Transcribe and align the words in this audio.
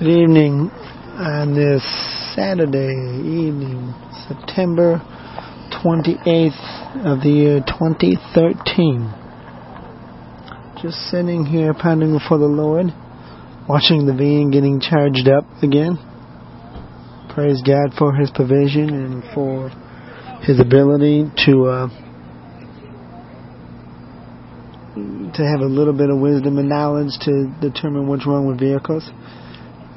Good 0.00 0.16
evening 0.16 0.70
on 1.20 1.52
this 1.52 1.84
Saturday 2.34 3.20
evening, 3.20 3.92
September 4.26 4.96
28th 5.84 7.04
of 7.04 7.20
the 7.20 7.28
year 7.28 7.60
2013. 7.60 9.12
Just 10.80 10.96
sitting 11.10 11.44
here 11.44 11.74
pondering 11.74 12.16
before 12.16 12.38
the 12.38 12.48
Lord, 12.48 12.86
watching 13.68 14.06
the 14.06 14.14
van 14.16 14.50
getting 14.50 14.80
charged 14.80 15.28
up 15.28 15.44
again. 15.62 15.98
Praise 17.34 17.60
God 17.60 17.92
for 17.98 18.16
His 18.16 18.30
provision 18.30 18.88
and 18.88 19.22
for 19.34 19.68
His 20.48 20.60
ability 20.60 21.28
to 21.44 21.66
uh, 21.68 21.88
to 25.36 25.42
have 25.44 25.60
a 25.60 25.68
little 25.68 25.92
bit 25.92 26.08
of 26.08 26.18
wisdom 26.18 26.56
and 26.56 26.70
knowledge 26.70 27.12
to 27.20 27.52
determine 27.60 28.08
what's 28.08 28.26
wrong 28.26 28.46
with 28.46 28.58
vehicles 28.58 29.04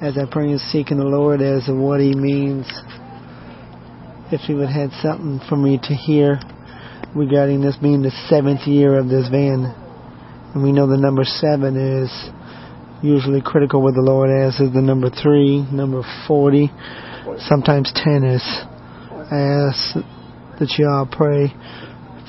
as 0.03 0.17
I 0.17 0.25
pray 0.29 0.51
and 0.51 0.59
seek 0.59 0.91
in 0.91 0.97
the 0.97 1.05
Lord 1.05 1.41
as 1.41 1.63
to 1.67 1.73
what 1.73 2.01
He 2.01 2.13
means. 2.13 2.67
If 4.33 4.41
He 4.41 4.53
would 4.53 4.67
have 4.67 4.91
something 5.01 5.39
for 5.47 5.55
me 5.55 5.79
to 5.81 5.93
hear 5.95 6.41
regarding 7.15 7.61
this 7.61 7.77
being 7.77 8.01
the 8.01 8.11
seventh 8.27 8.67
year 8.67 8.99
of 8.99 9.07
this 9.07 9.29
van. 9.29 9.63
And 10.53 10.61
we 10.61 10.73
know 10.73 10.87
the 10.87 10.97
number 10.97 11.23
seven 11.23 11.79
is 11.79 12.11
usually 13.01 13.41
critical 13.41 13.81
with 13.81 13.95
the 13.95 14.01
Lord, 14.01 14.27
as 14.29 14.59
is 14.59 14.73
the 14.73 14.81
number 14.81 15.09
three, 15.09 15.63
number 15.71 16.03
40, 16.27 16.69
sometimes 17.47 17.89
ten 17.95 18.27
is. 18.27 18.43
I 19.31 19.71
ask 19.71 19.95
that 20.59 20.75
you 20.77 20.83
all 20.83 21.07
pray 21.07 21.47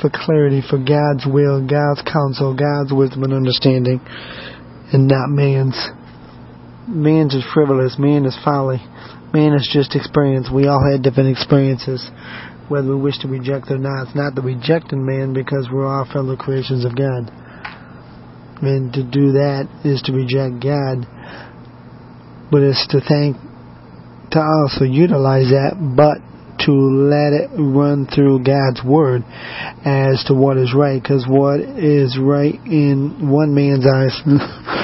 for 0.01 0.11
clarity, 0.15 0.63
for 0.63 0.79
God's 0.79 1.27
will, 1.27 1.67
God's 1.67 2.03
counsel, 2.07 2.55
God's 2.55 2.93
wisdom 2.95 3.25
and 3.25 3.35
understanding, 3.35 3.99
and 4.93 5.09
not 5.09 5.27
man's. 5.27 5.75
Man's 6.87 7.35
is 7.35 7.45
frivolous. 7.55 7.97
Man 7.99 8.25
is 8.27 8.37
folly. 8.45 8.79
Man 9.33 9.55
is 9.55 9.69
just 9.73 9.97
experience. 9.97 10.49
We 10.53 10.67
all 10.67 10.83
had 10.85 11.03
different 11.03 11.31
experiences, 11.31 12.11
whether 12.69 12.89
we 12.89 12.97
wish 12.97 13.19
to 13.21 13.29
reject 13.29 13.71
or 13.71 13.79
not. 13.79 14.09
It's 14.09 14.15
not 14.17 14.35
the 14.35 14.43
rejecting 14.43 15.05
man 15.05 15.33
because 15.33 15.69
we're 15.73 15.87
all 15.87 16.05
fellow 16.05 16.37
creations 16.37 16.85
of 16.85 16.95
God. 16.95 17.33
And 18.63 18.93
to 18.93 19.03
do 19.03 19.33
that 19.33 19.69
is 19.85 20.03
to 20.03 20.13
reject 20.13 20.63
God, 20.63 21.05
but 22.51 22.63
it's 22.63 22.87
to 22.89 23.01
thank, 23.01 23.37
to 24.31 24.41
also 24.41 24.85
utilize 24.85 25.51
that, 25.51 25.75
but 25.97 26.23
to 26.67 26.73
let 26.73 27.33
it 27.33 27.51
run 27.59 28.07
through 28.07 28.45
God's 28.45 28.83
word 28.85 29.25
as 29.85 30.23
to 30.29 30.35
what 30.35 30.57
is 30.57 30.73
right, 30.75 31.03
because 31.03 31.27
what 31.29 31.61
is 31.61 32.17
right 32.19 32.55
in 32.65 33.29
one 33.29 33.55
man's 33.55 33.85
eyes 33.87 34.21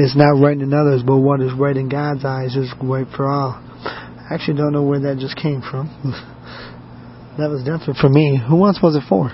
is 0.00 0.16
not 0.16 0.40
right 0.40 0.56
in 0.56 0.72
others, 0.72 1.02
but 1.04 1.18
what 1.18 1.40
is 1.40 1.52
right 1.52 1.76
in 1.76 1.88
God's 1.88 2.24
eyes 2.24 2.56
is 2.56 2.72
right 2.82 3.06
for 3.14 3.28
all. 3.28 3.52
I 3.52 4.34
actually 4.34 4.56
don't 4.56 4.72
know 4.72 4.82
where 4.82 5.00
that 5.00 5.18
just 5.18 5.36
came 5.36 5.60
from. 5.60 5.88
that 7.38 7.50
was 7.50 7.62
definitely 7.64 8.00
for 8.00 8.08
me. 8.08 8.40
Who 8.48 8.64
else 8.66 8.78
was 8.82 8.96
it 8.96 9.02
for? 9.08 9.30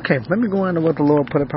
Okay, 0.00 0.18
let 0.28 0.38
me 0.38 0.48
go 0.48 0.62
on 0.62 0.74
to 0.74 0.80
what 0.80 0.96
the 0.96 1.02
Lord 1.02 1.28
put 1.30 1.42
upon 1.42 1.48